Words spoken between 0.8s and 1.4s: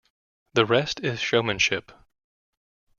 is